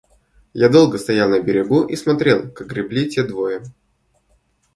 [0.55, 3.61] Я долго стоял на берегу и смотрел, как гребли те двое.